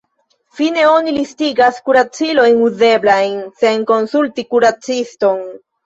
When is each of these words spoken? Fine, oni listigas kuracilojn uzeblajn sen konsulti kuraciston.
Fine, 0.59 0.85
oni 0.91 1.13
listigas 1.17 1.77
kuracilojn 1.91 2.65
uzeblajn 2.71 3.39
sen 3.63 3.89
konsulti 3.95 4.51
kuraciston. 4.53 5.51